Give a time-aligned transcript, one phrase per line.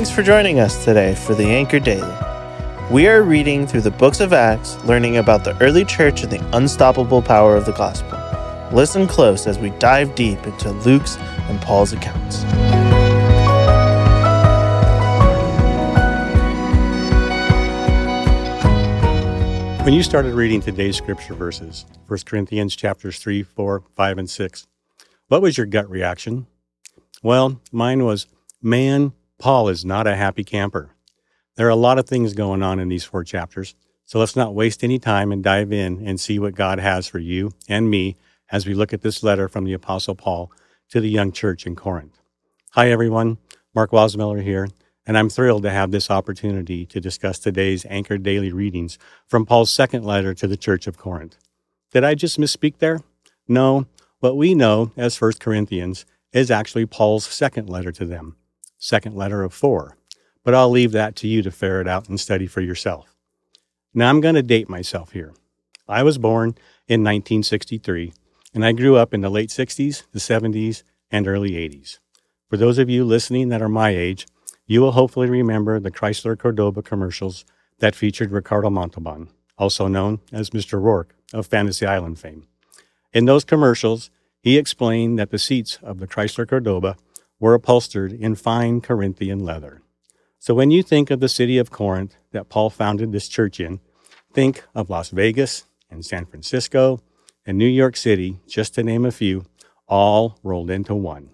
[0.00, 2.16] Thanks for joining us today for the Anchor Daily.
[2.90, 6.56] We are reading through the books of Acts, learning about the early church and the
[6.56, 8.18] unstoppable power of the gospel.
[8.74, 12.44] Listen close as we dive deep into Luke's and Paul's accounts.
[19.84, 24.66] When you started reading today's scripture verses, 1 Corinthians chapters 3, 4, 5, and 6,
[25.28, 26.46] what was your gut reaction?
[27.22, 28.28] Well, mine was,
[28.62, 30.90] man, Paul is not a happy camper.
[31.56, 34.54] There are a lot of things going on in these four chapters, so let's not
[34.54, 38.18] waste any time and dive in and see what God has for you and me
[38.52, 40.52] as we look at this letter from the Apostle Paul
[40.90, 42.20] to the young church in Corinth.
[42.72, 43.38] Hi, everyone.
[43.74, 44.68] Mark Wasmiller here,
[45.06, 49.70] and I'm thrilled to have this opportunity to discuss today's Anchor daily readings from Paul's
[49.70, 51.38] second letter to the church of Corinth.
[51.92, 53.00] Did I just misspeak there?
[53.48, 53.86] No.
[54.18, 58.36] What we know as 1 Corinthians is actually Paul's second letter to them,
[58.80, 59.96] second letter of four.
[60.42, 63.14] But I'll leave that to you to ferret out and study for yourself.
[63.94, 65.32] Now I'm going to date myself here.
[65.88, 66.56] I was born
[66.88, 68.12] in 1963
[68.54, 71.98] and I grew up in the late 60s, the 70s, and early 80s.
[72.48, 74.26] For those of you listening that are my age,
[74.66, 77.44] you will hopefully remember the Chrysler Cordoba commercials
[77.78, 80.80] that featured Ricardo Montalban, also known as Mr.
[80.80, 82.46] Rourke of Fantasy Island fame.
[83.12, 84.10] In those commercials,
[84.40, 86.96] he explained that the seats of the Chrysler Cordoba
[87.40, 89.82] were upholstered in fine Corinthian leather.
[90.38, 93.80] So when you think of the city of Corinth that Paul founded this church in,
[94.32, 97.00] think of Las Vegas and San Francisco
[97.44, 99.46] and New York City, just to name a few,
[99.88, 101.30] all rolled into one.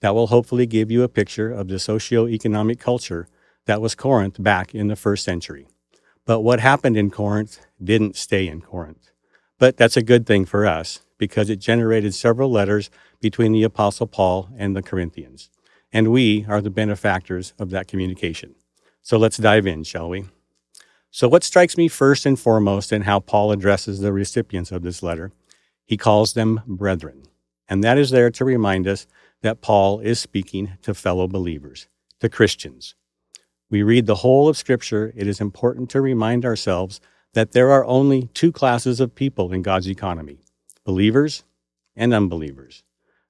[0.00, 3.28] That will hopefully give you a picture of the socio-economic culture
[3.66, 5.66] that was Corinth back in the first century.
[6.24, 9.10] But what happened in Corinth didn't stay in Corinth.
[9.58, 14.06] But that's a good thing for us because it generated several letters between the Apostle
[14.06, 15.50] Paul and the Corinthians.
[15.92, 18.54] And we are the benefactors of that communication.
[19.02, 20.26] So let's dive in, shall we?
[21.10, 25.02] So, what strikes me first and foremost in how Paul addresses the recipients of this
[25.02, 25.32] letter
[25.88, 27.22] he calls them brethren.
[27.66, 29.06] And that is there to remind us
[29.40, 31.88] that Paul is speaking to fellow believers,
[32.20, 32.94] to Christians.
[33.70, 35.14] We read the whole of Scripture.
[35.16, 37.00] It is important to remind ourselves
[37.32, 40.40] that there are only two classes of people in God's economy
[40.88, 41.44] believers
[41.96, 42.82] and unbelievers.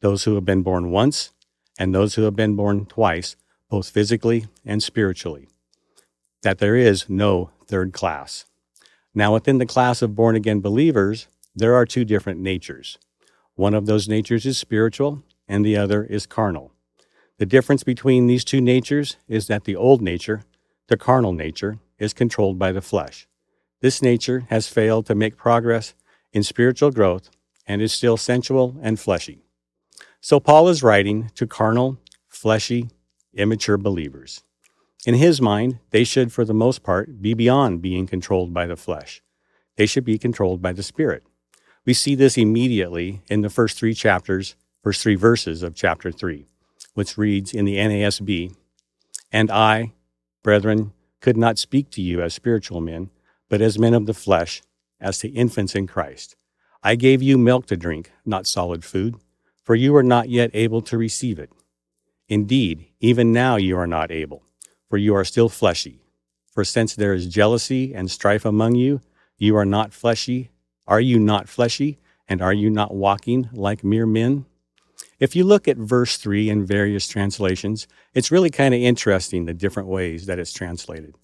[0.00, 1.32] Those who have been born once
[1.78, 3.36] and those who have been born twice,
[3.68, 5.48] both physically and spiritually.
[6.40, 8.46] That there is no third class.
[9.14, 12.96] Now, within the class of born again believers, there are two different natures.
[13.54, 16.72] One of those natures is spiritual, and the other is carnal.
[17.36, 20.44] The difference between these two natures is that the old nature,
[20.88, 23.28] the carnal nature, is controlled by the flesh.
[23.82, 25.92] This nature has failed to make progress
[26.32, 27.28] in spiritual growth
[27.66, 29.42] and is still sensual and fleshy.
[30.20, 32.90] So Paul is writing to carnal, fleshy,
[33.34, 34.42] immature believers.
[35.04, 38.76] In his mind, they should, for the most part, be beyond being controlled by the
[38.76, 39.22] flesh.
[39.76, 41.24] They should be controlled by the Spirit.
[41.84, 46.46] We see this immediately in the first three chapters, first three verses of chapter 3,
[46.94, 48.54] which reads in the NASB
[49.32, 49.92] And I,
[50.44, 53.10] brethren, could not speak to you as spiritual men,
[53.48, 54.62] but as men of the flesh,
[55.00, 56.36] as to infants in Christ.
[56.82, 59.16] I gave you milk to drink, not solid food,
[59.62, 61.50] for you are not yet able to receive it.
[62.28, 64.42] Indeed, even now you are not able,
[64.88, 66.00] for you are still fleshy.
[66.52, 69.00] For since there is jealousy and strife among you,
[69.38, 70.50] you are not fleshy,
[70.86, 71.98] are you not fleshy?
[72.28, 74.46] And are you not walking like mere men?
[75.18, 79.54] If you look at verse 3 in various translations, it's really kind of interesting the
[79.54, 81.14] different ways that it's translated.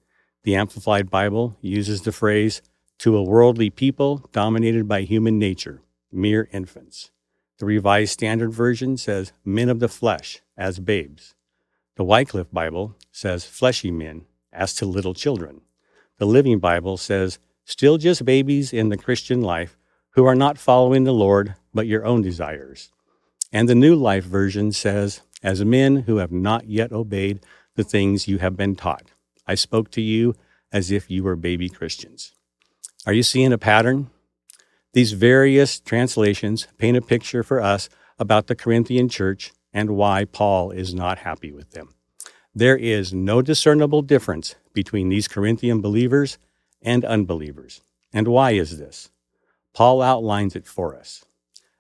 [0.45, 2.63] The Amplified Bible uses the phrase,
[2.99, 7.11] to a worldly people dominated by human nature, mere infants.
[7.59, 11.35] The Revised Standard Version says, men of the flesh, as babes.
[11.97, 15.63] The Wycliffe Bible says, fleshy men, as to little children.
[16.19, 19.77] The Living Bible says, still just babies in the Christian life
[20.11, 22.91] who are not following the Lord, but your own desires.
[23.53, 27.41] And the New Life version says, as men who have not yet obeyed
[27.77, 29.13] the things you have been taught.
[29.47, 30.35] I spoke to you
[30.73, 32.35] as if you were baby Christians.
[33.09, 34.11] Are you seeing a pattern?
[34.93, 37.89] These various translations paint a picture for us
[38.19, 41.95] about the Corinthian church and why Paul is not happy with them.
[42.55, 46.37] There is no discernible difference between these Corinthian believers
[46.83, 47.81] and unbelievers.
[48.13, 49.11] And why is this?
[49.73, 51.25] Paul outlines it for us.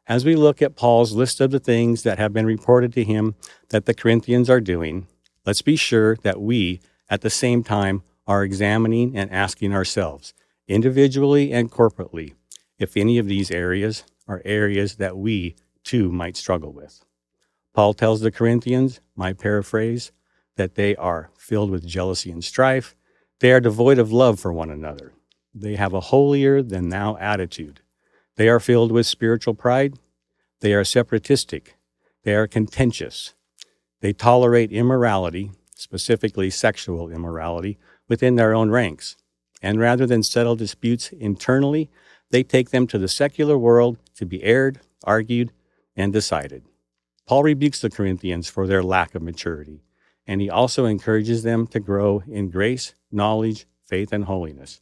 [0.07, 3.35] As we look at Paul's list of the things that have been reported to him
[3.69, 5.09] that the Corinthians are doing,
[5.45, 6.81] let's be sure that we,
[7.11, 10.33] at the same time, are examining and asking ourselves,
[10.69, 12.35] individually and corporately,
[12.79, 17.03] if any of these areas are areas that we too might struggle with.
[17.75, 20.13] Paul tells the Corinthians, my paraphrase,
[20.57, 22.95] that they are filled with jealousy and strife.
[23.41, 25.13] They are devoid of love for one another.
[25.55, 27.81] They have a holier than thou attitude.
[28.37, 29.99] They are filled with spiritual pride.
[30.61, 31.77] They are separatistic.
[32.25, 33.35] They are contentious.
[34.01, 37.79] They tolerate immorality, specifically sexual immorality,
[38.09, 39.17] within their own ranks.
[39.63, 41.91] And rather than settle disputes internally,
[42.31, 45.53] they take them to the secular world to be aired, argued,
[45.97, 46.65] and decided.
[47.27, 49.83] Paul rebukes the Corinthians for their lack of maturity,
[50.27, 54.81] and he also encourages them to grow in grace, knowledge, faith, and holiness.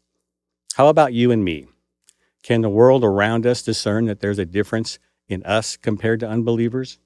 [0.74, 1.66] How about you and me?
[2.42, 4.98] Can the world around us discern that there's a difference
[5.28, 6.98] in us compared to unbelievers?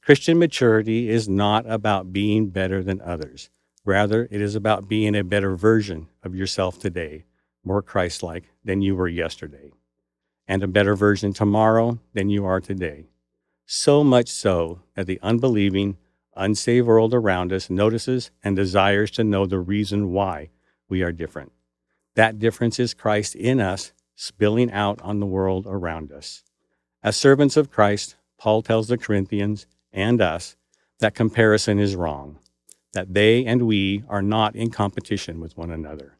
[0.00, 3.50] Christian maturity is not about being better than others.
[3.84, 7.24] Rather, it is about being a better version of yourself today,
[7.64, 9.72] more Christ like than you were yesterday,
[10.46, 13.06] and a better version tomorrow than you are today
[13.74, 15.96] so much so that the unbelieving,
[16.36, 20.50] unsaved world around us notices and desires to know the reason why
[20.90, 21.52] we are different.
[22.14, 26.42] That difference is Christ in us spilling out on the world around us.
[27.02, 30.56] As servants of Christ, Paul tells the Corinthians and us
[31.00, 32.38] that comparison is wrong,
[32.92, 36.18] that they and we are not in competition with one another,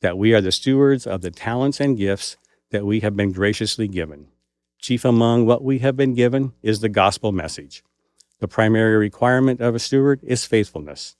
[0.00, 2.36] that we are the stewards of the talents and gifts
[2.70, 4.28] that we have been graciously given.
[4.78, 7.82] Chief among what we have been given is the gospel message.
[8.40, 11.16] The primary requirement of a steward is faithfulness.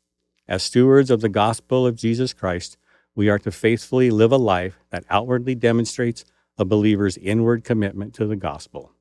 [0.49, 2.77] As stewards of the gospel of Jesus Christ,
[3.15, 6.25] we are to faithfully live a life that outwardly demonstrates
[6.59, 8.93] a believer's inward commitment to the gospel.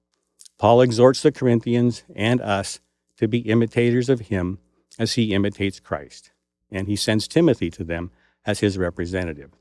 [0.58, 2.80] Paul exhorts the Corinthians and us
[3.18, 4.60] to be imitators of him
[4.98, 6.32] as he imitates Christ,
[6.72, 8.12] and he sends Timothy to them
[8.46, 9.52] as his representative.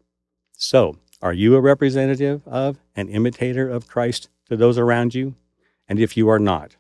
[0.53, 5.35] So, are you a representative of, an imitator of Christ to those around you?
[5.89, 6.77] And if you are not,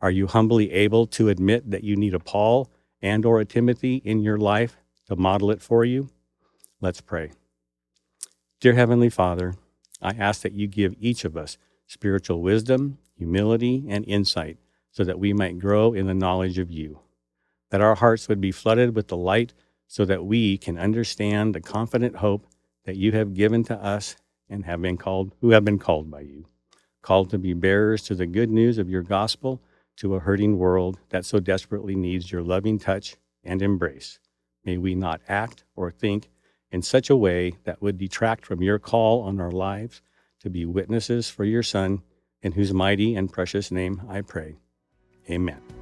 [0.00, 2.70] are you humbly able to admit that you need a Paul
[3.00, 4.76] and or a Timothy in your life
[5.06, 6.10] to model it for you?
[6.80, 7.32] Let's pray.
[8.60, 9.54] Dear heavenly Father,
[10.02, 11.56] I ask that you give each of us
[11.86, 14.58] spiritual wisdom, humility, and insight
[14.90, 17.00] so that we might grow in the knowledge of you.
[17.70, 19.52] That our hearts would be flooded with the light
[19.86, 22.46] so that we can understand the confident hope
[22.84, 24.16] that you have given to us
[24.48, 26.46] and have been called who have been called by you
[27.06, 29.62] called to be bearers to the good news of your gospel
[29.96, 33.14] to a hurting world that so desperately needs your loving touch
[33.44, 34.18] and embrace.
[34.64, 36.28] May we not act or think
[36.72, 40.02] in such a way that would detract from your call on our lives
[40.40, 42.02] to be witnesses for your Son,
[42.42, 44.56] in whose mighty and precious name I pray.
[45.30, 45.75] Amen.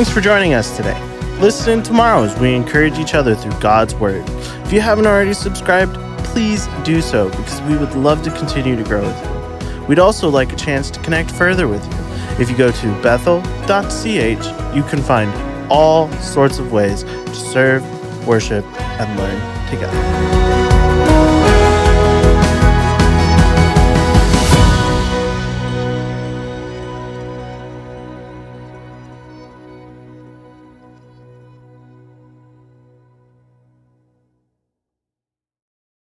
[0.00, 0.98] Thanks for joining us today.
[1.40, 4.24] Listen tomorrow as we encourage each other through God's Word.
[4.64, 5.92] If you haven't already subscribed,
[6.24, 9.84] please do so because we would love to continue to grow with you.
[9.84, 12.42] We'd also like a chance to connect further with you.
[12.42, 17.84] If you go to bethel.ch, you can find all sorts of ways to serve,
[18.26, 20.19] worship, and learn together.